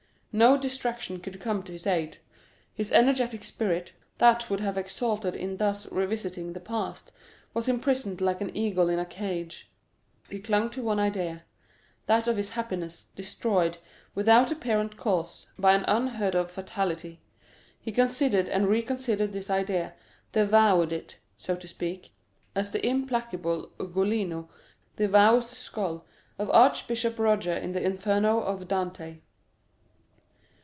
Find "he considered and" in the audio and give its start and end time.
17.77-18.69